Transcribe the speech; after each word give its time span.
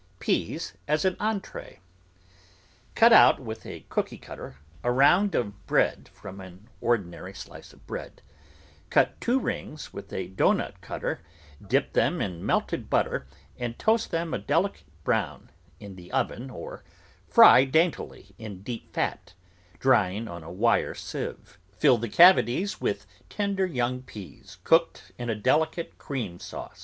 PEAS 0.17 0.73
AS 0.87 1.05
AN 1.05 1.15
ENTREE 1.19 1.77
Cut 2.95 3.13
out 3.13 3.39
with 3.39 3.67
a 3.67 3.85
cookie 3.87 4.17
cutter 4.17 4.55
a 4.83 4.91
round 4.91 5.35
of 5.35 5.67
bread 5.67 6.09
from 6.11 6.41
an 6.41 6.67
ordinary 6.81 7.35
slice 7.35 7.71
of 7.71 7.85
bread; 7.85 8.23
cut 8.89 9.21
two 9.21 9.39
rings 9.39 9.93
with 9.93 10.11
a 10.11 10.25
doughnut 10.29 10.81
cutter; 10.81 11.21
dip 11.61 11.93
them 11.93 12.19
in 12.19 12.43
melted 12.43 12.89
but 12.89 13.03
ter 13.03 13.27
and 13.59 13.77
toast 13.77 14.09
them 14.09 14.33
a 14.33 14.39
delicate 14.39 14.87
brown 15.03 15.51
in 15.79 15.95
the 15.95 16.11
oven 16.11 16.49
or 16.49 16.83
fry 17.27 17.63
daintily 17.63 18.33
in 18.39 18.63
deep 18.63 18.91
fat, 18.91 19.35
drying 19.77 20.27
on 20.27 20.41
a 20.43 20.51
wire 20.51 20.95
sieve; 20.95 21.59
fill 21.77 21.99
the 21.99 22.09
cavities 22.09 22.81
with 22.81 23.05
tender 23.29 23.67
young 23.67 24.01
peas 24.01 24.57
cooked 24.63 25.11
in 25.19 25.29
a 25.29 25.35
deHcate 25.35 25.99
cream 25.99 26.39
sauce. 26.39 26.79